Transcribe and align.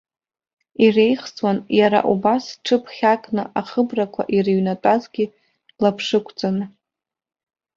Иреихсуан 0.85 1.57
иара 1.79 1.99
убас 2.11 2.43
зҽыԥхьакны 2.51 3.43
ахыбрақәа 3.59 4.23
ирыҩнатәазгьы 4.35 5.25
лаԥшықәҵаны. 5.81 6.65